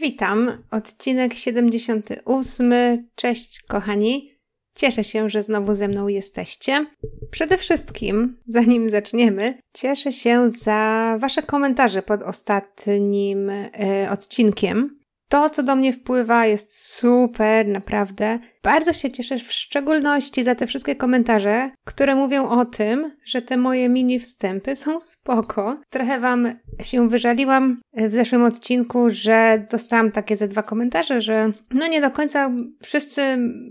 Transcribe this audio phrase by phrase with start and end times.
[0.00, 2.72] Witam, odcinek 78.
[3.14, 4.32] Cześć, kochani.
[4.74, 6.86] Cieszę się, że znowu ze mną jesteście.
[7.30, 14.97] Przede wszystkim, zanim zaczniemy, cieszę się za Wasze komentarze pod ostatnim e, odcinkiem.
[15.28, 18.38] To, co do mnie wpływa, jest super, naprawdę.
[18.62, 23.56] Bardzo się cieszę w szczególności za te wszystkie komentarze, które mówią o tym, że te
[23.56, 25.80] moje mini wstępy są spoko.
[25.90, 26.48] Trochę Wam
[26.82, 32.10] się wyżaliłam w zeszłym odcinku, że dostałam takie ze dwa komentarze, że no nie do
[32.10, 32.50] końca
[32.82, 33.22] wszyscy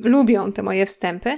[0.04, 1.38] lubią te moje wstępy.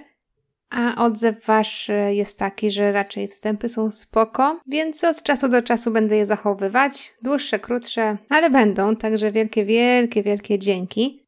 [0.69, 5.91] A odzew wasz jest taki, że raczej wstępy są spoko, więc od czasu do czasu
[5.91, 7.13] będę je zachowywać.
[7.21, 11.25] Dłuższe, krótsze, ale będą, także wielkie, wielkie, wielkie dzięki.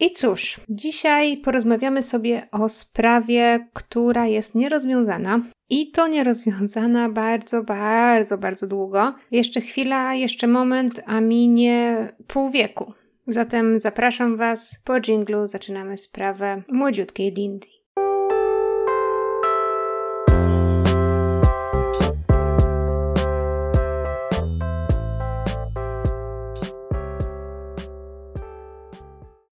[0.00, 5.40] I cóż, dzisiaj porozmawiamy sobie o sprawie, która jest nierozwiązana.
[5.70, 9.14] I to nierozwiązana bardzo, bardzo, bardzo długo.
[9.30, 12.92] Jeszcze chwila, jeszcze moment, a minie pół wieku.
[13.26, 14.78] Zatem zapraszam Was.
[14.84, 17.79] Po dżinglu zaczynamy sprawę młodziutkiej Lindy.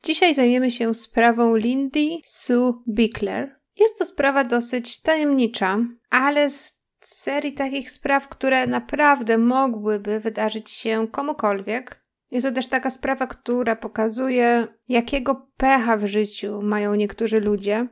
[0.09, 3.61] Dzisiaj zajmiemy się sprawą Lindy Sue Bickler.
[3.77, 5.79] Jest to sprawa dosyć tajemnicza,
[6.11, 12.05] ale z serii takich spraw, które naprawdę mogłyby wydarzyć się komukolwiek.
[12.31, 17.87] Jest to też taka sprawa, która pokazuje, jakiego pecha w życiu mają niektórzy ludzie.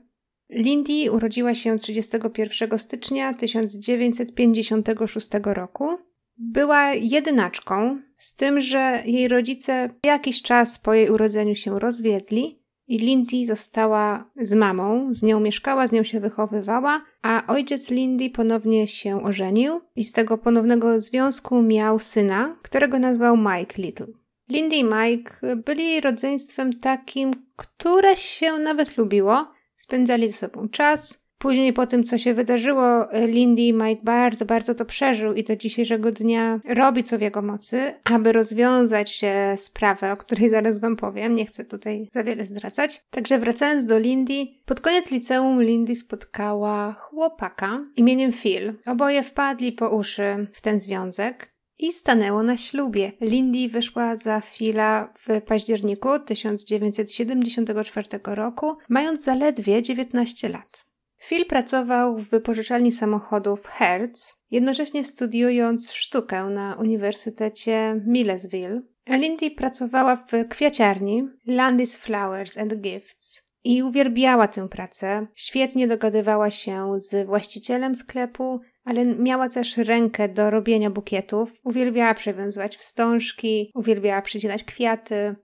[0.50, 5.98] Lindy urodziła się 31 stycznia 1956 roku
[6.39, 12.98] była jedynaczką, z tym, że jej rodzice jakiś czas po jej urodzeniu się rozwiedli i
[12.98, 18.89] Lindy została z mamą, z nią mieszkała, z nią się wychowywała, a ojciec Lindy ponownie
[18.89, 24.06] się ożenił i z tego ponownego związku miał syna, którego nazwał Mike Little.
[24.48, 31.73] Lindy i Mike byli rodzeństwem takim, które się nawet lubiło, spędzali ze sobą czas, Później
[31.73, 36.61] po tym, co się wydarzyło, Lindy Mike bardzo, bardzo to przeżył i do dzisiejszego dnia
[36.69, 39.25] robi co w jego mocy, aby rozwiązać
[39.56, 41.34] sprawę, o której zaraz wam powiem.
[41.34, 43.03] Nie chcę tutaj za wiele zdradzać.
[43.11, 48.75] Także wracając do Lindy, pod koniec liceum Lindy spotkała chłopaka imieniem Phil.
[48.87, 51.56] Oboje wpadli po uszy w ten związek.
[51.78, 53.12] I stanęło na ślubie.
[53.21, 60.86] Lindy wyszła za Phila w październiku 1974 roku, mając zaledwie 19 lat.
[61.28, 68.82] Phil pracował w wypożyczalni samochodów Hertz, jednocześnie studiując sztukę na Uniwersytecie Millesville.
[69.09, 75.26] Lindy pracowała w kwiaciarni Landis Flowers and Gifts i uwielbiała tę pracę.
[75.34, 81.53] Świetnie dogadywała się z właścicielem sklepu, ale miała też rękę do robienia bukietów.
[81.64, 85.37] Uwielbiała przewiązywać wstążki, uwielbiała przycinać kwiaty.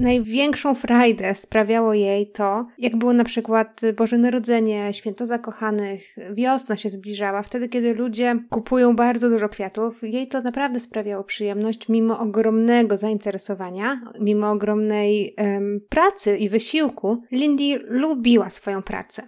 [0.00, 6.88] Największą frajdę sprawiało jej to, jak było na przykład Boże Narodzenie, Święto Zakochanych, wiosna się
[6.88, 10.02] zbliżała, wtedy kiedy ludzie kupują bardzo dużo kwiatów.
[10.02, 17.22] Jej to naprawdę sprawiało przyjemność, mimo ogromnego zainteresowania, mimo ogromnej um, pracy i wysiłku.
[17.30, 19.22] Lindy lubiła swoją pracę.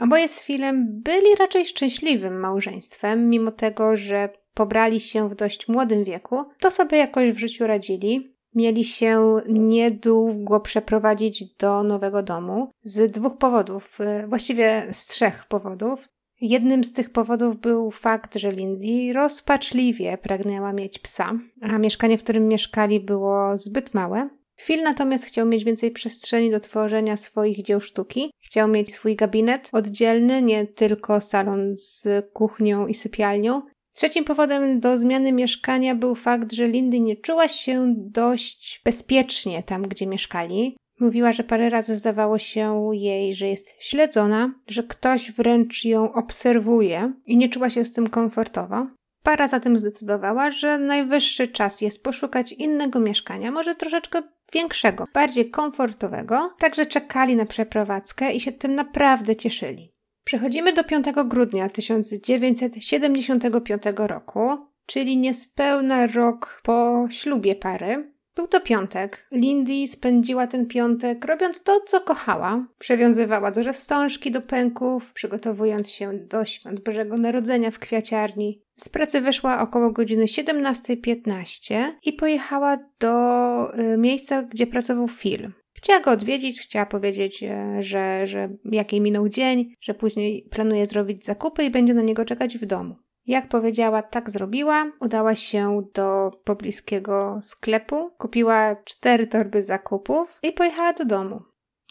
[0.00, 6.04] Oboje z Filem byli raczej szczęśliwym małżeństwem, mimo tego, że pobrali się w dość młodym
[6.04, 13.12] wieku, to sobie jakoś w życiu radzili mieli się niedługo przeprowadzić do nowego domu z
[13.12, 16.08] dwóch powodów, y, właściwie z trzech powodów.
[16.40, 22.22] Jednym z tych powodów był fakt, że Lindy rozpaczliwie pragnęła mieć psa, a mieszkanie, w
[22.22, 24.28] którym mieszkali, było zbyt małe.
[24.60, 28.30] Phil natomiast chciał mieć więcej przestrzeni do tworzenia swoich dzieł sztuki.
[28.40, 33.62] Chciał mieć swój gabinet oddzielny, nie tylko salon z kuchnią i sypialnią.
[33.94, 39.82] Trzecim powodem do zmiany mieszkania był fakt, że Lindy nie czuła się dość bezpiecznie tam,
[39.82, 40.76] gdzie mieszkali.
[41.00, 47.12] Mówiła, że parę razy zdawało się jej, że jest śledzona, że ktoś wręcz ją obserwuje
[47.26, 48.86] i nie czuła się z tym komfortowo.
[49.22, 54.22] Para zatem zdecydowała, że najwyższy czas jest poszukać innego mieszkania, może troszeczkę
[54.52, 56.54] większego, bardziej komfortowego.
[56.58, 59.93] Także czekali na przeprowadzkę i się tym naprawdę cieszyli.
[60.24, 64.40] Przechodzimy do 5 grudnia 1975 roku,
[64.86, 68.14] czyli niespełna rok po ślubie pary.
[68.36, 69.26] Był to piątek.
[69.32, 72.66] Lindy spędziła ten piątek robiąc to, co kochała.
[72.78, 78.62] Przewiązywała duże wstążki do pęków, przygotowując się do świąt Bożego Narodzenia w kwiaciarni.
[78.76, 85.50] Z pracy wyszła około godziny 17.15 i pojechała do y, miejsca, gdzie pracował Phil.
[85.84, 91.24] Chciała go odwiedzić, chciała powiedzieć, e, że, że jaki minął dzień, że później planuje zrobić
[91.24, 92.96] zakupy i będzie na niego czekać w domu.
[93.26, 94.92] Jak powiedziała, tak zrobiła.
[95.00, 101.42] Udała się do pobliskiego sklepu, kupiła cztery torby zakupów i pojechała do domu.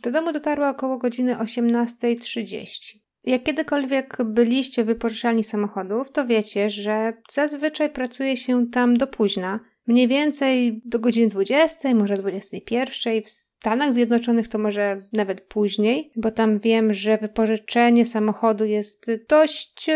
[0.03, 2.67] Do domu dotarła około godziny 18.30.
[3.23, 10.07] Jak kiedykolwiek byliście wypożyczalni samochodów, to wiecie, że zazwyczaj pracuje się tam do późna, mniej
[10.07, 13.23] więcej do godziny 20, może 21.
[13.23, 19.89] W Stanach Zjednoczonych to może nawet później, bo tam wiem, że wypożyczenie samochodu jest dość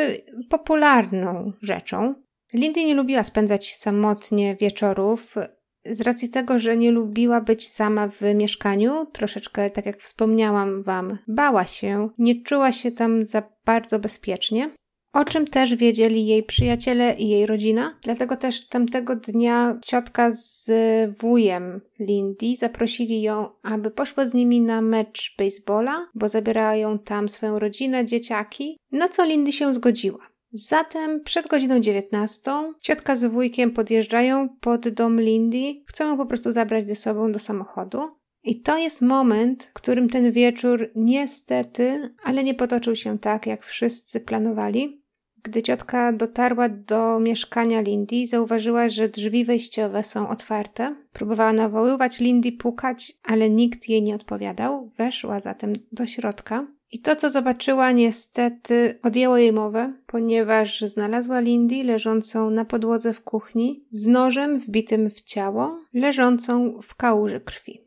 [0.49, 2.15] popularną rzeczą.
[2.53, 5.35] Lindy nie lubiła spędzać samotnie wieczorów,
[5.91, 11.17] z racji tego, że nie lubiła być sama w mieszkaniu, troszeczkę, tak jak wspomniałam Wam,
[11.27, 14.71] bała się, nie czuła się tam za bardzo bezpiecznie.
[15.13, 17.99] O czym też wiedzieli jej przyjaciele i jej rodzina.
[18.03, 20.71] Dlatego też tamtego dnia ciotka z
[21.19, 27.59] wujem Lindy zaprosili ją, aby poszła z nimi na mecz baseballa, bo zabierają tam swoją
[27.59, 30.29] rodzinę, dzieciaki, na co Lindy się zgodziła.
[30.51, 32.51] Zatem przed godziną 19
[32.81, 37.39] ciotka z wujkiem podjeżdżają pod dom Lindy, chcą ją po prostu zabrać ze sobą do
[37.39, 37.99] samochodu.
[38.47, 43.65] I to jest moment, w którym ten wieczór niestety, ale nie potoczył się tak, jak
[43.65, 45.03] wszyscy planowali.
[45.43, 50.95] Gdy ciotka dotarła do mieszkania Lindy, zauważyła, że drzwi wejściowe są otwarte.
[51.13, 54.89] Próbowała nawoływać Lindy, pukać, ale nikt jej nie odpowiadał.
[54.97, 56.67] Weszła zatem do środka.
[56.91, 63.21] I to, co zobaczyła, niestety odjęło jej mowę, ponieważ znalazła Lindy leżącą na podłodze w
[63.21, 67.86] kuchni z nożem wbitym w ciało, leżącą w kałuży krwi.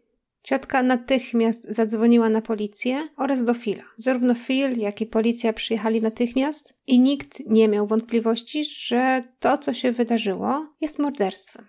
[0.50, 3.82] Ciotka natychmiast zadzwoniła na policję oraz do Phila.
[3.97, 9.75] Zarówno Phil, jak i policja przyjechali natychmiast i nikt nie miał wątpliwości, że to, co
[9.75, 11.67] się wydarzyło, jest morderstwem.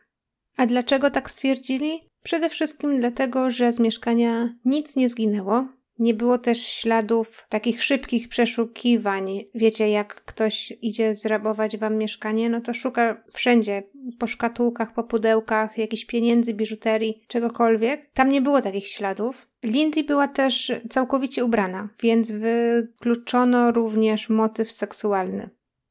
[0.57, 2.09] A dlaczego tak stwierdzili?
[2.23, 5.67] Przede wszystkim dlatego, że z mieszkania nic nie zginęło,
[5.99, 9.43] nie było też śladów takich szybkich przeszukiwań.
[9.55, 13.83] Wiecie, jak ktoś idzie zrabować wam mieszkanie, no to szuka wszędzie,
[14.19, 18.09] po szkatułkach, po pudełkach, jakichś pieniędzy, biżuterii, czegokolwiek.
[18.13, 19.47] Tam nie było takich śladów.
[19.63, 25.49] Lindy była też całkowicie ubrana, więc wykluczono również motyw seksualny.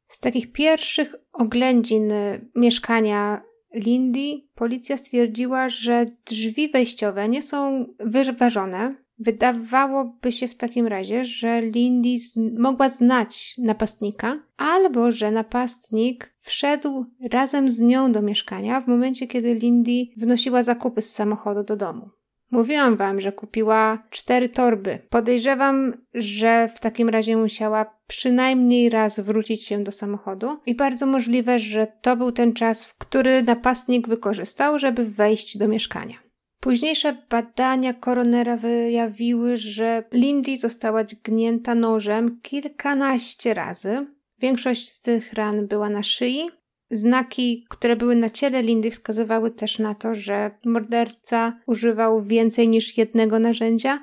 [0.09, 2.13] Z takich pierwszych oględzin
[2.57, 3.43] mieszkania
[3.75, 11.61] Lindy policja stwierdziła, że drzwi wejściowe nie są wyważone, Wydawałoby się w takim razie, że
[11.61, 12.17] Lindy
[12.59, 19.55] mogła znać napastnika, albo że napastnik wszedł razem z nią do mieszkania w momencie, kiedy
[19.55, 22.11] Lindy wnosiła zakupy z samochodu do domu.
[22.51, 24.99] Mówiłam wam, że kupiła cztery torby.
[25.11, 31.59] Podejrzewam, że w takim razie musiała przynajmniej raz wrócić się do samochodu i bardzo możliwe,
[31.59, 36.30] że to był ten czas, w który napastnik wykorzystał, żeby wejść do mieszkania.
[36.61, 44.07] Późniejsze badania koronera wyjawiły, że Lindy została dźgnięta nożem kilkanaście razy.
[44.39, 46.49] Większość z tych ran była na szyi.
[46.91, 52.99] Znaki, które były na ciele Lindy, wskazywały też na to, że morderca używał więcej niż
[52.99, 53.99] jednego narzędzia.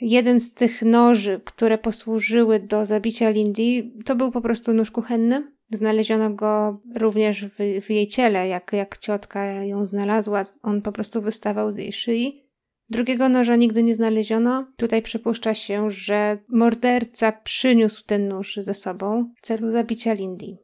[0.00, 5.52] Jeden z tych noży, które posłużyły do zabicia Lindy, to był po prostu nóż kuchenny.
[5.70, 10.46] Znaleziono go również w, w, jej ciele, jak, jak ciotka ją znalazła.
[10.62, 12.50] On po prostu wystawał z jej szyi.
[12.88, 14.66] Drugiego noża nigdy nie znaleziono.
[14.76, 20.56] Tutaj przypuszcza się, że morderca przyniósł ten nóż ze sobą w celu zabicia Lindy.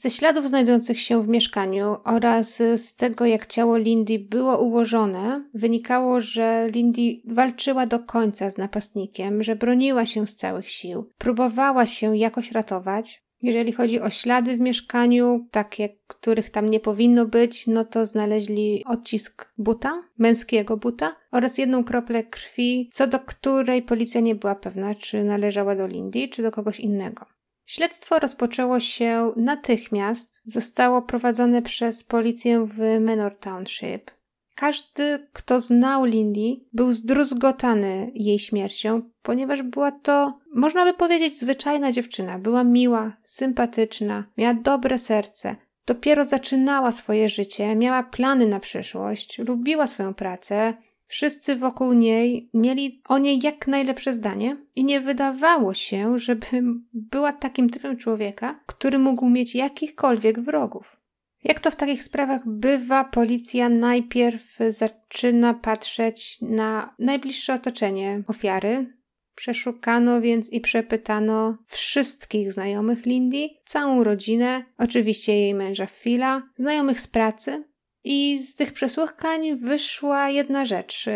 [0.00, 6.20] Ze śladów znajdujących się w mieszkaniu oraz z tego, jak ciało Lindy było ułożone, wynikało,
[6.20, 12.16] że Lindy walczyła do końca z napastnikiem, że broniła się z całych sił, próbowała się
[12.16, 17.84] jakoś ratować, jeżeli chodzi o ślady w mieszkaniu, takie, których tam nie powinno być, no
[17.84, 24.34] to znaleźli odcisk buta, męskiego buta oraz jedną kroplę krwi, co do której policja nie
[24.34, 27.26] była pewna, czy należała do Lindy, czy do kogoś innego.
[27.66, 34.17] Śledztwo rozpoczęło się natychmiast, zostało prowadzone przez policję w Manor Township.
[34.60, 41.92] Każdy, kto znał Lindy, był zdruzgotany jej śmiercią, ponieważ była to, można by powiedzieć, zwyczajna
[41.92, 42.38] dziewczyna.
[42.38, 45.56] Była miła, sympatyczna, miała dobre serce.
[45.86, 50.74] Dopiero zaczynała swoje życie, miała plany na przyszłość, lubiła swoją pracę.
[51.06, 56.46] Wszyscy wokół niej mieli o niej jak najlepsze zdanie i nie wydawało się, żeby
[56.92, 60.97] była takim typem człowieka, który mógł mieć jakichkolwiek wrogów.
[61.44, 68.98] Jak to w takich sprawach bywa, policja najpierw zaczyna patrzeć na najbliższe otoczenie ofiary.
[69.34, 77.08] Przeszukano więc i przepytano wszystkich znajomych Lindy, całą rodzinę, oczywiście jej męża Phila, znajomych z
[77.08, 77.64] pracy.
[78.04, 81.06] I z tych przesłuchań wyszła jedna rzecz,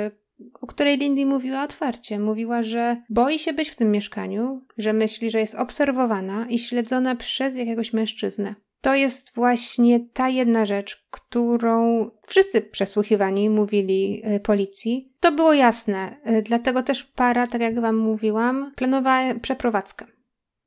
[0.60, 2.18] o której Lindy mówiła otwarcie.
[2.18, 7.16] Mówiła, że boi się być w tym mieszkaniu, że myśli, że jest obserwowana i śledzona
[7.16, 8.54] przez jakiegoś mężczyznę.
[8.82, 15.12] To jest właśnie ta jedna rzecz, którą wszyscy przesłuchiwani mówili y, policji.
[15.20, 20.06] To było jasne, y, dlatego też para, tak jak Wam mówiłam, planowała przeprowadzkę.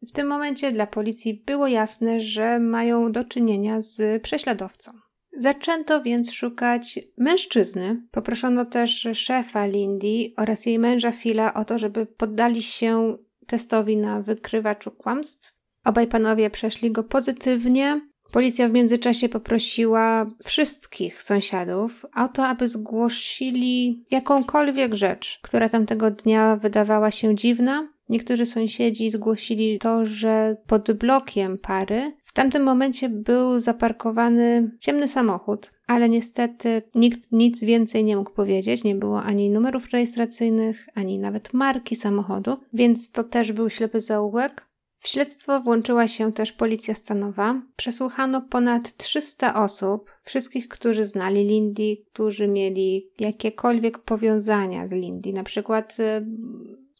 [0.02, 4.92] W tym momencie dla policji było jasne, że mają do czynienia z prześladowcą.
[5.38, 8.02] Zaczęto więc szukać mężczyzny.
[8.12, 13.18] Poproszono też szefa Lindy oraz jej męża Phila o to, żeby poddali się
[13.48, 15.55] testowi na wykrywaczu kłamstw.
[15.86, 18.02] Obaj panowie przeszli go pozytywnie.
[18.32, 26.56] Policja w międzyczasie poprosiła wszystkich sąsiadów o to, aby zgłosili jakąkolwiek rzecz, która tamtego dnia
[26.56, 27.88] wydawała się dziwna.
[28.10, 35.72] Niektórzy sąsiedzi zgłosili to, że pod blokiem pary w tamtym momencie był zaparkowany ciemny samochód,
[35.88, 38.84] ale niestety nikt nic więcej nie mógł powiedzieć.
[38.84, 44.66] Nie było ani numerów rejestracyjnych, ani nawet marki samochodu, więc to też był ślepy zaułek.
[45.06, 47.62] W śledztwo włączyła się też policja stanowa.
[47.76, 55.44] Przesłuchano ponad 300 osób, wszystkich, którzy znali Lindy, którzy mieli jakiekolwiek powiązania z Lindy, na
[55.44, 56.26] przykład y,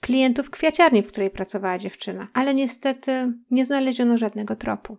[0.02, 4.98] klientów kwiaciarni, w której pracowała dziewczyna, ale niestety nie znaleziono żadnego tropu.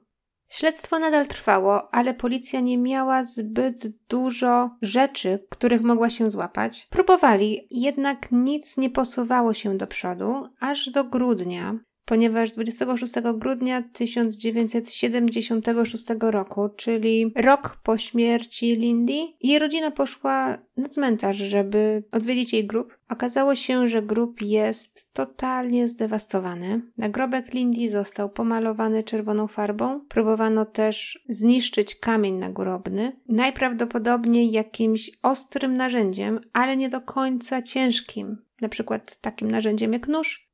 [0.49, 6.87] Śledztwo nadal trwało, ale policja nie miała zbyt dużo rzeczy, których mogła się złapać.
[6.91, 16.07] Próbowali, jednak nic nie posuwało się do przodu, aż do grudnia, ponieważ 26 grudnia 1976
[16.21, 22.99] roku, czyli rok po śmierci Lindy, jej rodzina poszła na cmentarz, żeby odwiedzić jej grób.
[23.09, 26.81] Okazało się, że grób jest totalnie zdewastowany.
[26.99, 30.01] Nagrobek Lindy został pomalowany czerwoną farbą.
[30.09, 38.69] Próbowano też zniszczyć kamień nagrobny, najprawdopodobniej jakimś ostrym narzędziem, ale nie do końca ciężkim, na
[38.69, 40.46] przykład takim narzędziem jak nóż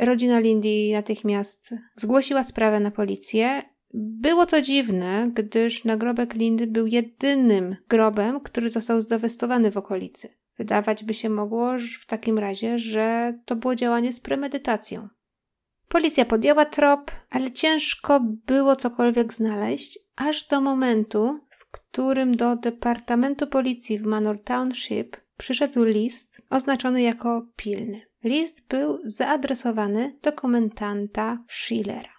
[0.00, 3.62] Rodzina Lindy natychmiast zgłosiła sprawę na policję.
[3.94, 10.28] Było to dziwne, gdyż nagrobek Lindy był jedynym grobem, który został zdewastowany w okolicy.
[10.58, 11.72] Wydawać by się mogło
[12.02, 15.08] w takim razie, że to było działanie z premedytacją.
[15.88, 23.46] Policja podjęła trop, ale ciężko było cokolwiek znaleźć, aż do momentu, w którym do Departamentu
[23.46, 28.00] Policji w Manor Township przyszedł list oznaczony jako pilny.
[28.24, 32.14] List był zaadresowany do komendanta Schillera.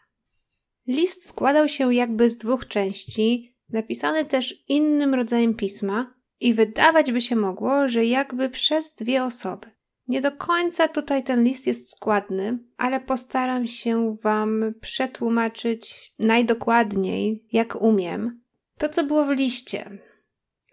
[0.88, 7.22] List składał się jakby z dwóch części, napisany też innym rodzajem pisma i wydawać by
[7.22, 9.68] się mogło, że jakby przez dwie osoby.
[10.08, 17.82] Nie do końca tutaj ten list jest składny, ale postaram się Wam przetłumaczyć najdokładniej, jak
[17.82, 18.42] umiem,
[18.78, 19.98] to co było w liście.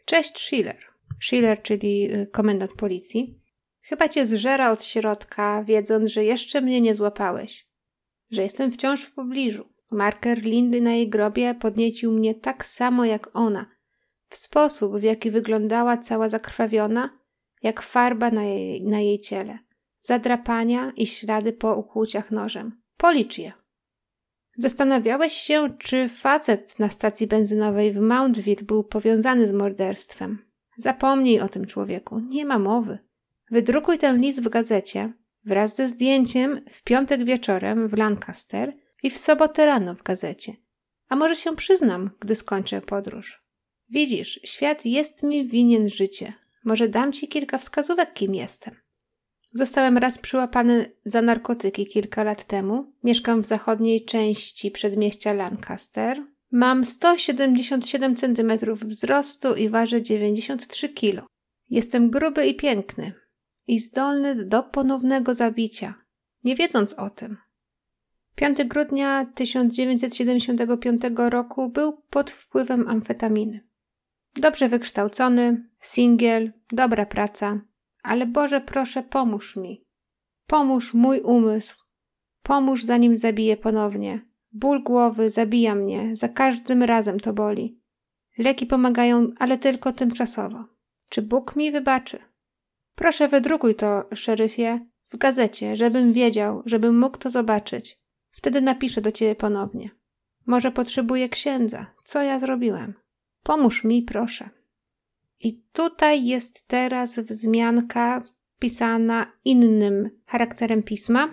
[0.06, 0.78] Cześć Schiller.
[1.22, 3.41] Schiller, czyli y, komendant policji.
[3.92, 7.68] Chyba cię zżera od środka, wiedząc, że jeszcze mnie nie złapałeś.
[8.30, 9.68] Że jestem wciąż w pobliżu.
[9.90, 13.66] Marker Lindy na jej grobie podniecił mnie tak samo jak ona.
[14.28, 17.18] W sposób, w jaki wyglądała cała zakrwawiona,
[17.62, 19.58] jak farba na jej, na jej ciele.
[20.02, 22.82] Zadrapania i ślady po ukłuciach nożem.
[22.96, 23.52] Policz je.
[24.58, 30.38] Zastanawiałeś się, czy facet na stacji benzynowej w Mountville był powiązany z morderstwem.
[30.76, 33.11] Zapomnij o tym człowieku, nie ma mowy.
[33.52, 35.12] Wydrukuj ten list w gazecie
[35.44, 40.56] wraz ze zdjęciem w piątek wieczorem w Lancaster i w sobotę rano w gazecie.
[41.08, 43.42] A może się przyznam, gdy skończę podróż.
[43.88, 46.32] Widzisz, świat jest mi winien życie.
[46.64, 48.76] Może dam ci kilka wskazówek, kim jestem.
[49.52, 52.92] Zostałem raz przyłapany za narkotyki kilka lat temu.
[53.04, 56.22] Mieszkam w zachodniej części przedmieścia Lancaster.
[56.50, 61.26] Mam 177 cm wzrostu i ważę 93 kg.
[61.70, 63.21] Jestem gruby i piękny
[63.66, 65.94] i zdolny do ponownego zabicia,
[66.44, 67.36] nie wiedząc o tym.
[68.34, 73.68] 5 grudnia 1975 roku był pod wpływem amfetaminy.
[74.36, 77.60] Dobrze wykształcony, singiel, dobra praca,
[78.02, 79.84] ale Boże, proszę, pomóż mi.
[80.46, 81.76] Pomóż mój umysł.
[82.42, 84.26] Pomóż, zanim zabiję ponownie.
[84.52, 87.80] Ból głowy zabija mnie, za każdym razem to boli.
[88.38, 90.64] Leki pomagają, ale tylko tymczasowo.
[91.10, 92.18] Czy Bóg mi wybaczy?
[92.94, 97.98] Proszę wydrukuj to, szeryfie, w gazecie, żebym wiedział, żebym mógł to zobaczyć.
[98.30, 99.90] Wtedy napiszę do ciebie ponownie.
[100.46, 101.86] Może potrzebuję księdza.
[102.04, 102.94] Co ja zrobiłem?
[103.42, 104.50] Pomóż mi, proszę.
[105.40, 108.22] I tutaj jest teraz wzmianka
[108.58, 111.28] pisana innym charakterem pisma.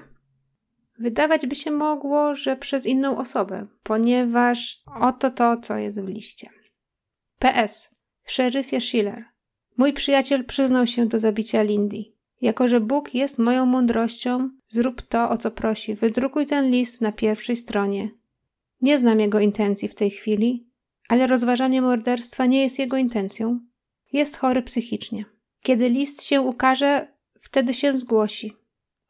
[0.99, 6.49] Wydawać by się mogło, że przez inną osobę, ponieważ oto to, co jest w liście.
[7.39, 7.95] PS.
[8.25, 9.25] Szeryfie Schiller.
[9.79, 12.03] Mój przyjaciel przyznał się do zabicia Lindy.
[12.41, 15.95] Jako, że Bóg jest moją mądrością, zrób to, o co prosi.
[15.95, 18.09] Wydrukuj ten list na pierwszej stronie.
[18.81, 20.69] Nie znam jego intencji w tej chwili,
[21.09, 23.59] ale rozważanie morderstwa nie jest jego intencją.
[24.11, 25.25] Jest chory psychicznie.
[25.61, 28.53] Kiedy list się ukaże, wtedy się zgłosi.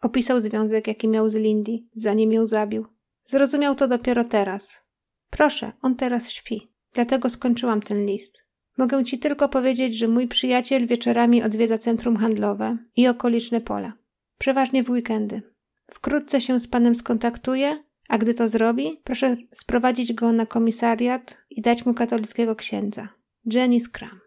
[0.02, 2.86] Opisał związek, jaki miał z Lindy, zanim ją zabił.
[3.26, 4.82] Zrozumiał to dopiero teraz.
[5.30, 6.72] Proszę, on teraz śpi.
[6.94, 8.49] Dlatego skończyłam ten list.
[8.80, 13.94] Mogę ci tylko powiedzieć, że mój przyjaciel wieczorami odwiedza centrum handlowe i okoliczne pola.
[14.38, 15.42] Przeważnie w weekendy.
[15.94, 21.62] Wkrótce się z panem skontaktuje, a gdy to zrobi, proszę sprowadzić go na komisariat i
[21.62, 23.10] dać mu katolickiego księdza.
[23.46, 24.20] Jenny Scrum.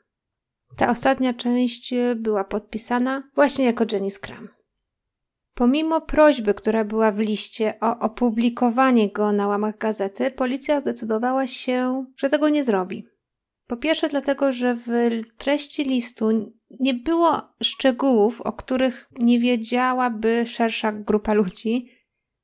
[0.76, 4.48] Ta ostatnia część była podpisana właśnie jako Jenny Scrum.
[5.54, 12.06] Pomimo prośby, która była w liście o opublikowanie go na łamach gazety, policja zdecydowała się,
[12.16, 13.11] że tego nie zrobi.
[13.72, 14.90] Po pierwsze, dlatego, że w
[15.36, 21.88] treści listu nie było szczegółów, o których nie wiedziałaby szersza grupa ludzi.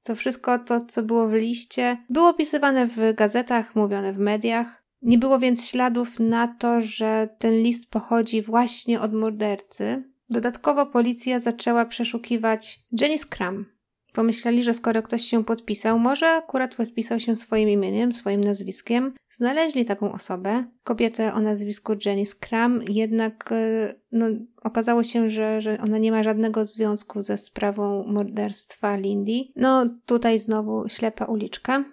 [0.03, 4.85] To wszystko to, co było w liście, było opisywane w gazetach, mówione w mediach.
[5.03, 10.05] Nie było więc śladów na to, że ten list pochodzi właśnie od mordercy.
[10.31, 13.65] Dodatkowo policja zaczęła przeszukiwać Jenny Scrum,
[14.13, 19.15] Pomyśleli, że skoro ktoś się podpisał, może akurat podpisał się swoim imieniem, swoim nazwiskiem.
[19.31, 24.27] Znaleźli taką osobę, kobietę o nazwisku Jenny Scrum, jednak e, no,
[24.63, 29.41] okazało się, że, że ona nie ma żadnego związku ze sprawą morderstwa Lindy.
[29.57, 31.85] No tutaj znowu ślepa uliczka.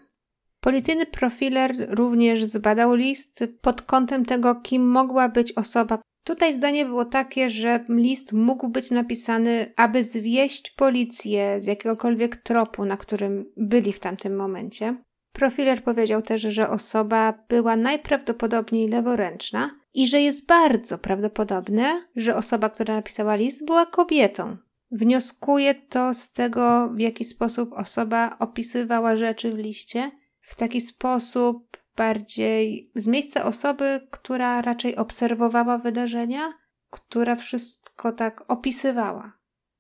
[0.66, 7.06] Policyjny profiler również zbadał list pod kątem tego, kim mogła być osoba, Tutaj zdanie było
[7.06, 13.94] takie, że list mógł być napisany, aby zwieść policję z jakiegokolwiek tropu, na którym byli
[13.94, 14.96] w tamtym momencie.
[15.34, 22.70] Profiler powiedział też, że osoba była najprawdopodobniej leworęczna i że jest bardzo prawdopodobne, że osoba,
[22.70, 24.58] która napisała list, była kobietą.
[24.92, 30.12] Wnioskuje to z tego, w jaki sposób osoba opisywała rzeczy w liście.
[30.42, 31.65] W taki sposób
[31.98, 36.54] bardziej z miejsca osoby, która raczej obserwowała wydarzenia,
[36.90, 39.34] która wszystko tak opisywała.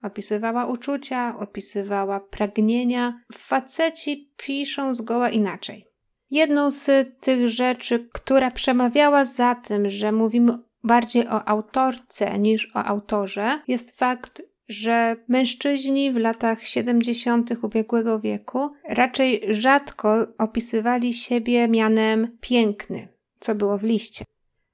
[0.03, 3.19] Opisywała uczucia, opisywała pragnienia.
[3.34, 5.87] Faceci piszą zgoła inaczej.
[6.29, 6.89] Jedną z
[7.20, 13.98] tych rzeczy, która przemawiała za tym, że mówimy bardziej o autorce niż o autorze, jest
[13.98, 17.51] fakt, że mężczyźni w latach 70.
[17.61, 23.07] ubiegłego wieku raczej rzadko opisywali siebie mianem piękny,
[23.39, 24.25] co było w liście.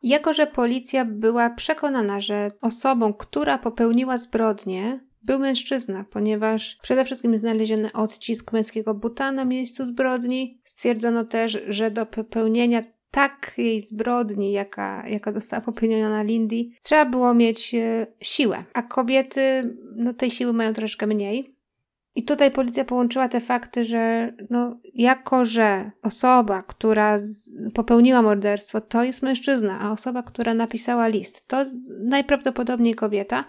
[0.04, 7.38] Jako, że policja była przekonana, że osobą, która popełniła zbrodnię, był mężczyzna, ponieważ przede wszystkim
[7.38, 10.62] znaleziono odcisk męskiego buta na miejscu zbrodni.
[10.63, 17.34] Stwierdzono też, że do popełnienia takiej zbrodni, jaka, jaka została popełniona na Lindy, trzeba było
[17.34, 21.56] mieć e, siłę, a kobiety no, tej siły mają troszkę mniej.
[22.15, 27.19] I tutaj policja połączyła te fakty, że no, jako że osoba, która
[27.74, 31.65] popełniła morderstwo, to jest mężczyzna, a osoba, która napisała list, to
[32.04, 33.45] najprawdopodobniej kobieta,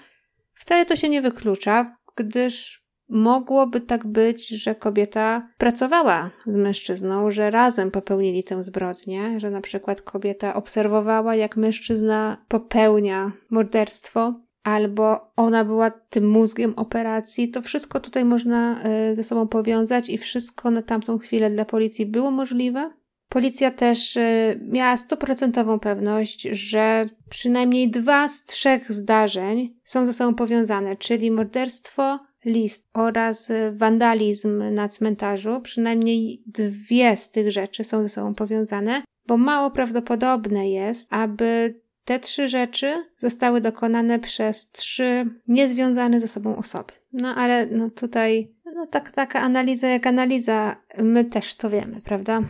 [0.54, 7.50] wcale to się nie wyklucza, gdyż Mogłoby tak być, że kobieta pracowała z mężczyzną, że
[7.50, 15.64] razem popełnili tę zbrodnię, że na przykład kobieta obserwowała, jak mężczyzna popełnia morderstwo, albo ona
[15.64, 17.50] była tym mózgiem operacji.
[17.50, 22.06] To wszystko tutaj można e, ze sobą powiązać i wszystko na tamtą chwilę dla policji
[22.06, 22.90] było możliwe.
[23.28, 30.34] Policja też e, miała stuprocentową pewność, że przynajmniej dwa z trzech zdarzeń są ze sobą
[30.34, 38.08] powiązane, czyli morderstwo list oraz wandalizm na cmentarzu, przynajmniej dwie z tych rzeczy są ze
[38.08, 46.20] sobą powiązane, bo mało prawdopodobne jest, aby te trzy rzeczy zostały dokonane przez trzy niezwiązane
[46.20, 46.92] ze sobą osoby.
[47.12, 52.42] No ale no tutaj, no tak, taka analiza jak analiza, my też to wiemy, prawda?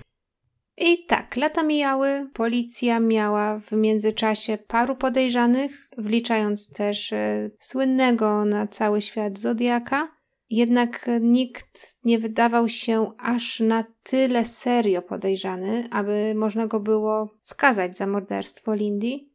[0.79, 8.67] I tak, lata mijały, policja miała w międzyczasie paru podejrzanych, wliczając też e, słynnego na
[8.67, 10.09] cały świat Zodiaka.
[10.51, 17.97] Jednak nikt nie wydawał się aż na tyle serio podejrzany, aby można go było skazać
[17.97, 19.32] za morderstwo Lindy.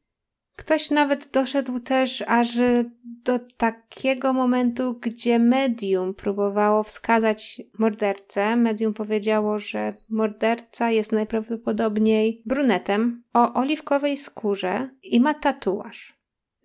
[0.58, 2.58] Ktoś nawet doszedł też aż
[3.04, 8.56] do takiego momentu, gdzie medium próbowało wskazać mordercę.
[8.56, 16.20] Medium powiedziało, że morderca jest najprawdopodobniej brunetem o oliwkowej skórze i ma tatuaż.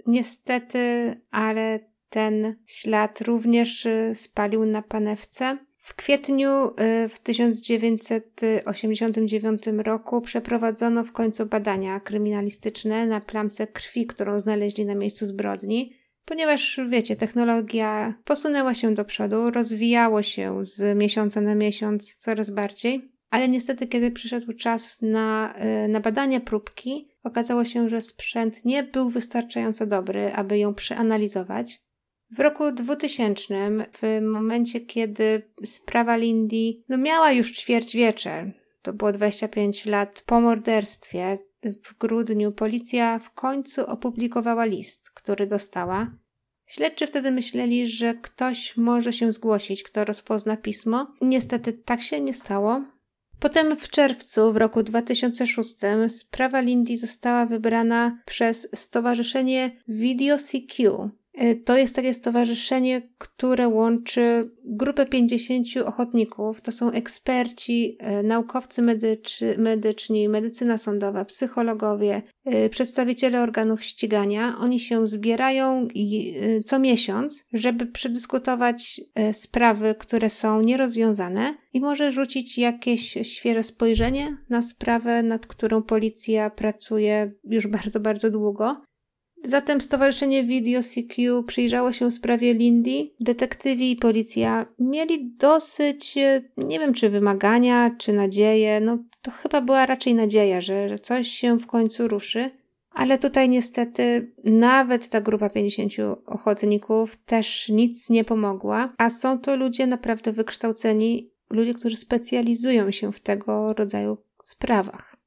[0.06, 0.80] Niestety,
[1.30, 5.58] ale ten ślad również spalił na panewce.
[5.84, 6.72] W kwietniu y,
[7.08, 15.26] w 1989 roku przeprowadzono w końcu badania kryminalistyczne na plamce krwi, którą znaleźli na miejscu
[15.26, 15.96] zbrodni.
[16.24, 23.12] Ponieważ, wiecie, technologia posunęła się do przodu, rozwijało się z miesiąca na miesiąc coraz bardziej.
[23.30, 28.82] ale niestety, kiedy przyszedł czas na, y, na badania próbki, okazało się, że sprzęt nie
[28.82, 31.82] był wystarczająco dobry, aby ją przeanalizować.
[32.32, 33.54] W roku 2000,
[33.92, 41.38] w momencie, kiedy sprawa Lindy no miała już ćwierćwiecze, to było 25 lat po morderstwie,
[41.84, 46.10] w grudniu policja w końcu opublikowała list, który dostała.
[46.66, 51.14] Śledczy wtedy myśleli, że ktoś może się zgłosić, kto rozpozna pismo.
[51.20, 52.84] Niestety tak się nie stało.
[53.40, 55.76] Potem w czerwcu w roku 2006
[56.08, 61.10] sprawa Lindy została wybrana przez Stowarzyszenie Video CQ,
[61.64, 66.60] to jest takie stowarzyszenie, które łączy grupę 50 ochotników.
[66.60, 74.54] To są eksperci, e, naukowcy medyczni, medyczni medycyna sądowa, psychologowie, e, przedstawiciele organów ścigania.
[74.58, 75.88] Oni się zbierają
[76.66, 79.00] co miesiąc, żeby przedyskutować
[79.32, 86.50] sprawy, które są nierozwiązane i może rzucić jakieś świeże spojrzenie na sprawę, nad którą policja
[86.50, 88.82] pracuje już bardzo, bardzo długo.
[89.44, 93.10] Zatem Stowarzyszenie Video CQ przyjrzało się sprawie Lindy.
[93.20, 98.80] Detektywi i policja mieli dosyć, e, nie wiem czy wymagania, czy nadzieje.
[98.80, 102.50] No to chyba była raczej nadzieja, że, że coś się w końcu ruszy.
[102.90, 105.92] Ale tutaj niestety nawet ta grupa 50
[106.26, 113.12] ochotników też nic nie pomogła, a są to ludzie naprawdę wykształceni, ludzie, którzy specjalizują się
[113.12, 115.21] w tego rodzaju sprawach.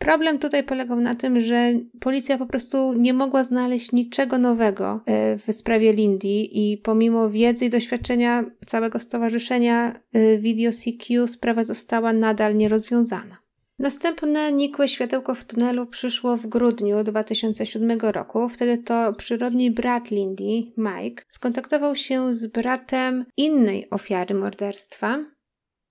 [0.00, 5.36] Problem tutaj polegał na tym, że policja po prostu nie mogła znaleźć niczego nowego e,
[5.38, 12.12] w sprawie Lindy i pomimo wiedzy i doświadczenia całego stowarzyszenia e, Video CQ sprawa została
[12.12, 13.38] nadal nierozwiązana.
[13.78, 18.48] Następne nikłe światełko w tunelu przyszło w grudniu 2007 roku.
[18.48, 25.24] Wtedy to przyrodni brat Lindy, Mike, skontaktował się z bratem innej ofiary morderstwa,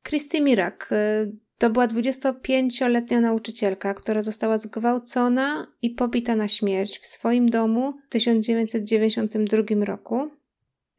[0.03, 7.07] Christy Mirak, e, to była 25-letnia nauczycielka, która została zgwałcona i pobita na śmierć w
[7.07, 10.29] swoim domu w 1992 roku.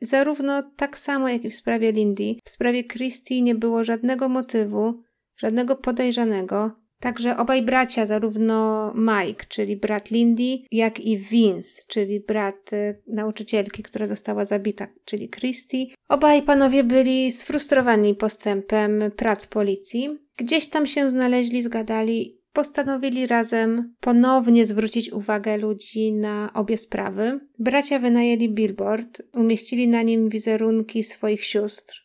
[0.01, 5.03] Zarówno tak samo jak i w sprawie Lindy, w sprawie Christie nie było żadnego motywu,
[5.37, 12.73] żadnego podejrzanego, Także obaj bracia, zarówno Mike, czyli brat Lindy, jak i Vince, czyli brat
[12.73, 20.19] y, nauczycielki, która została zabita, czyli Christy, obaj panowie byli sfrustrowani postępem prac policji.
[20.37, 27.41] Gdzieś tam się znaleźli, zgadali, postanowili razem ponownie zwrócić uwagę ludzi na obie sprawy.
[27.59, 32.03] Bracia wynajęli billboard, umieścili na nim wizerunki swoich sióstr.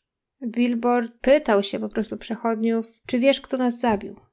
[0.47, 4.24] Billboard pytał się po prostu przechodniów, czy wiesz, kto nas zabił.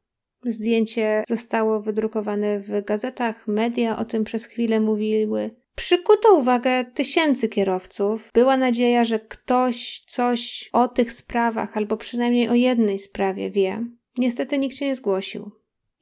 [0.44, 5.50] Zdjęcie zostało wydrukowane w gazetach, media o tym przez chwilę mówiły.
[5.76, 8.30] Przykuto uwagę tysięcy kierowców.
[8.34, 13.86] Była nadzieja, że ktoś coś o tych sprawach, albo przynajmniej o jednej sprawie wie.
[14.18, 15.50] Niestety nikt się nie zgłosił.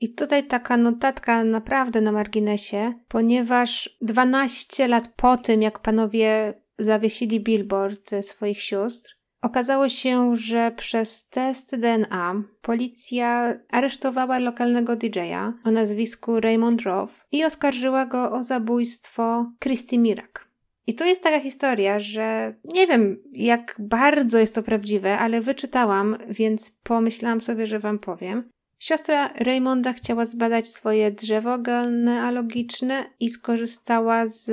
[0.00, 7.40] I tutaj taka notatka naprawdę na marginesie, ponieważ 12 lat po tym, jak panowie zawiesili
[7.40, 16.40] billboard swoich sióstr, Okazało się, że przez test DNA policja aresztowała lokalnego DJ-a o nazwisku
[16.40, 20.50] Raymond Roth i oskarżyła go o zabójstwo Christy Mirak.
[20.86, 26.16] I to jest taka historia, że nie wiem, jak bardzo jest to prawdziwe, ale wyczytałam,
[26.28, 28.50] więc pomyślałam sobie, że wam powiem.
[28.78, 34.50] Siostra Raymonda chciała zbadać swoje drzewo genealogiczne i skorzystała z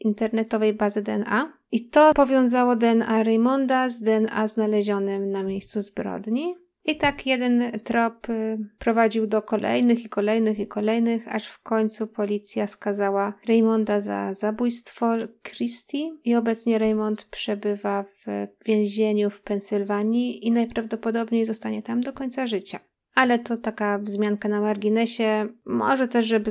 [0.00, 1.57] internetowej bazy DNA.
[1.72, 6.54] I to powiązało DNA Raymonda z DNA znalezionym na miejscu zbrodni.
[6.84, 12.06] I tak jeden trop y, prowadził do kolejnych i kolejnych i kolejnych, aż w końcu
[12.06, 20.52] policja skazała Raymonda za zabójstwo Christie i obecnie Raymond przebywa w więzieniu w Pensylwanii i
[20.52, 22.80] najprawdopodobniej zostanie tam do końca życia
[23.18, 25.48] ale to taka wzmianka na marginesie.
[25.66, 26.50] Może też, żeby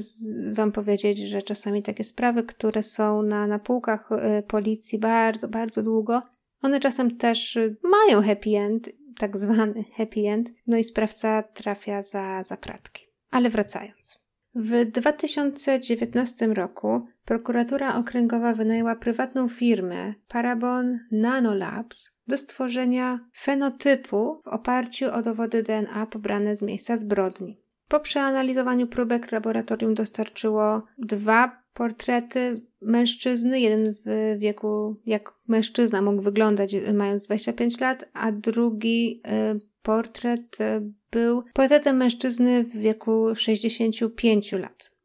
[0.54, 5.84] Wam powiedzieć, że czasami takie sprawy, które są na, na półkach y, policji bardzo, bardzo
[5.84, 6.22] długo,
[6.62, 12.44] one czasem też mają happy end, tak zwany happy end, no i sprawca trafia za,
[12.44, 13.06] za kratki.
[13.32, 14.20] Ale wracając.
[14.56, 25.14] W 2019 roku prokuratura okręgowa wynajęła prywatną firmę Parabon Nanolabs do stworzenia fenotypu w oparciu
[25.14, 27.62] o dowody DNA pobrane z miejsca zbrodni.
[27.88, 36.76] Po przeanalizowaniu próbek laboratorium dostarczyło dwa portrety mężczyzny, jeden w wieku, jak mężczyzna mógł wyglądać
[36.94, 39.22] mając 25 lat, a drugi
[39.56, 44.97] y, portret y, był portretem mężczyzny w wieku 65 lat.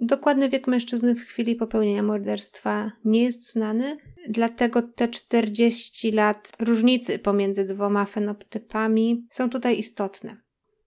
[0.00, 3.96] Dokładny wiek mężczyzny w chwili popełnienia morderstwa nie jest znany,
[4.28, 10.36] dlatego te 40 lat różnicy pomiędzy dwoma fenotypami są tutaj istotne.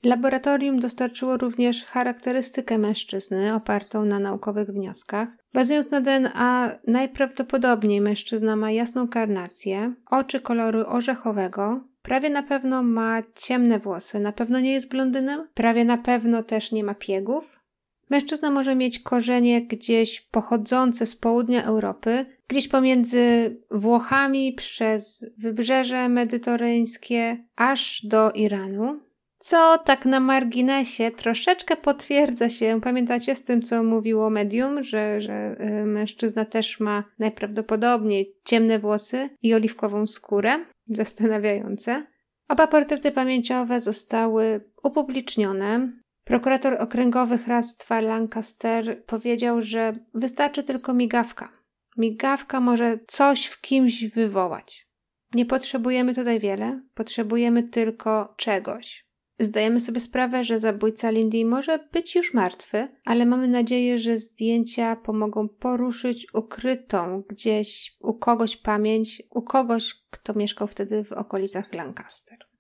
[0.03, 5.29] Laboratorium dostarczyło również charakterystykę mężczyzny opartą na naukowych wnioskach.
[5.53, 13.21] Bazując na DNA, najprawdopodobniej mężczyzna ma jasną karnację, oczy koloru orzechowego, prawie na pewno ma
[13.35, 17.62] ciemne włosy, na pewno nie jest blondynem, prawie na pewno też nie ma piegów.
[18.09, 27.37] Mężczyzna może mieć korzenie gdzieś pochodzące z południa Europy, gdzieś pomiędzy Włochami przez wybrzeże medyterańskie
[27.55, 28.99] aż do Iranu
[29.43, 35.55] co tak na marginesie troszeczkę potwierdza się, pamiętacie z tym, co mówiło medium, że, że
[35.81, 40.59] y, mężczyzna też ma najprawdopodobniej ciemne włosy i oliwkową skórę?
[40.87, 42.05] Zastanawiające.
[42.47, 45.91] Oba portrety pamięciowe zostały upublicznione.
[46.23, 51.49] Prokurator okręgowy hrabstwa Lancaster powiedział, że wystarczy tylko migawka.
[51.97, 54.87] Migawka może coś w kimś wywołać.
[55.33, 59.07] Nie potrzebujemy tutaj wiele, potrzebujemy tylko czegoś.
[59.39, 64.95] Zdajemy sobie sprawę, że zabójca Lindy może być już martwy, ale mamy nadzieję, że zdjęcia
[64.95, 72.52] pomogą poruszyć ukrytą gdzieś u kogoś pamięć, u kogoś, kto mieszkał wtedy w okolicach Lancaster.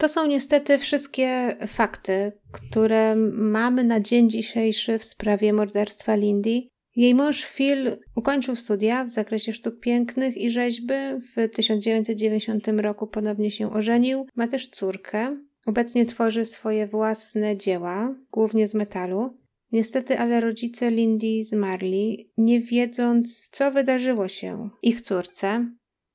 [0.00, 6.62] To są niestety wszystkie fakty, które mamy na dzień dzisiejszy w sprawie morderstwa Lindy.
[6.96, 10.94] Jej mąż Phil ukończył studia w zakresie sztuk pięknych i rzeźby.
[11.36, 14.26] W 1990 roku ponownie się ożenił.
[14.36, 15.36] Ma też córkę.
[15.66, 19.38] Obecnie tworzy swoje własne dzieła, głównie z metalu.
[19.72, 25.70] Niestety, ale rodzice Lindy zmarli, nie wiedząc, co wydarzyło się ich córce.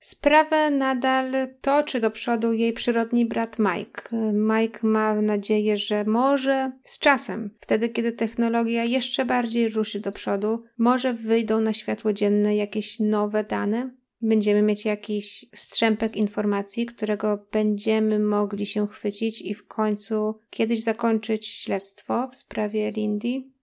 [0.05, 4.01] Sprawę nadal toczy do przodu jej przyrodni brat Mike.
[4.33, 10.61] Mike ma nadzieję, że może z czasem, wtedy kiedy technologia jeszcze bardziej ruszy do przodu,
[10.77, 13.89] może wyjdą na światło dzienne jakieś nowe dane,
[14.21, 21.47] będziemy mieć jakiś strzępek informacji, którego będziemy mogli się chwycić i w końcu kiedyś zakończyć
[21.47, 23.54] śledztwo w sprawie Lindy.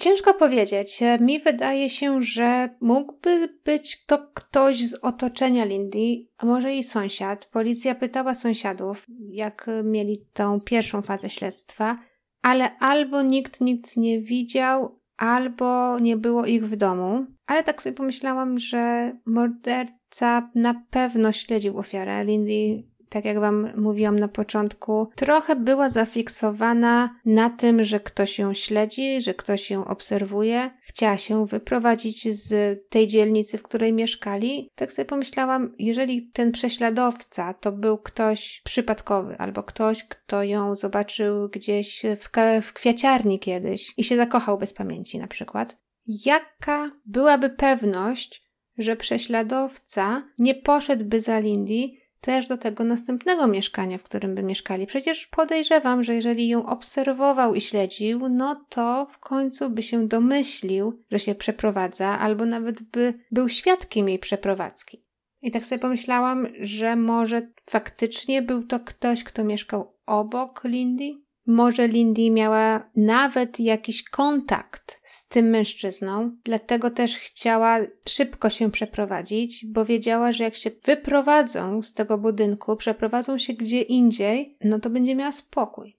[0.00, 1.00] Ciężko powiedzieć.
[1.20, 7.44] Mi wydaje się, że mógłby być to ktoś z otoczenia Lindy, a może i sąsiad.
[7.44, 11.98] Policja pytała sąsiadów, jak mieli tą pierwszą fazę śledztwa,
[12.42, 17.26] ale albo nikt nic nie widział, albo nie było ich w domu.
[17.46, 22.24] Ale tak sobie pomyślałam, że morderca na pewno śledził ofiarę.
[22.24, 28.54] Lindy tak jak Wam mówiłam na początku, trochę była zafiksowana na tym, że ktoś ją
[28.54, 30.70] śledzi, że ktoś ją obserwuje.
[30.80, 34.70] Chciała się wyprowadzić z tej dzielnicy, w której mieszkali.
[34.74, 41.48] Tak sobie pomyślałam, jeżeli ten prześladowca to był ktoś przypadkowy, albo ktoś, kto ją zobaczył
[41.48, 42.30] gdzieś w,
[42.62, 48.46] w kwiaciarni kiedyś i się zakochał bez pamięci na przykład, jaka byłaby pewność,
[48.78, 51.88] że prześladowca nie poszedłby za Lindy,
[52.20, 54.86] też do tego następnego mieszkania, w którym by mieszkali.
[54.86, 61.02] Przecież podejrzewam, że jeżeli ją obserwował i śledził, no to w końcu by się domyślił,
[61.10, 65.06] że się przeprowadza, albo nawet by był świadkiem jej przeprowadzki.
[65.42, 71.88] I tak sobie pomyślałam, że może faktycznie był to ktoś, kto mieszkał obok Lindy, może
[71.88, 77.78] Lindy miała nawet jakiś kontakt z tym mężczyzną, dlatego też chciała
[78.08, 83.82] szybko się przeprowadzić, bo wiedziała, że jak się wyprowadzą z tego budynku, przeprowadzą się gdzie
[83.82, 85.96] indziej, no to będzie miała spokój.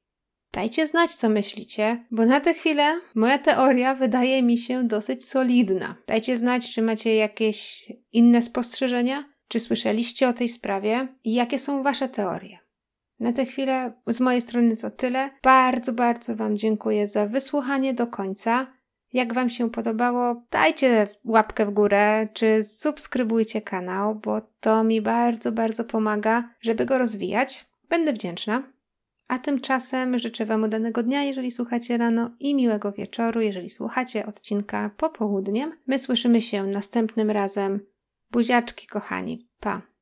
[0.51, 5.95] Dajcie znać, co myślicie, bo na tę chwilę moja teoria wydaje mi się dosyć solidna.
[6.07, 11.83] Dajcie znać, czy macie jakieś inne spostrzeżenia, czy słyszeliście o tej sprawie i jakie są
[11.83, 12.66] wasze teorie.
[13.19, 15.29] Na tę chwilę z mojej strony to tyle.
[15.43, 18.67] Bardzo, bardzo Wam dziękuję za wysłuchanie do końca.
[19.13, 25.51] Jak Wam się podobało, dajcie łapkę w górę, czy subskrybujcie kanał, bo to mi bardzo,
[25.51, 27.69] bardzo pomaga, żeby go rozwijać.
[27.89, 28.63] Będę wdzięczna.
[29.27, 34.91] A tymczasem życzę Wam udanego dnia, jeżeli słuchacie rano, i miłego wieczoru, jeżeli słuchacie odcinka
[34.97, 35.71] popołudniem.
[35.87, 37.79] My słyszymy się następnym razem.
[38.31, 39.45] Buziaczki, kochani.
[39.59, 39.96] Pa!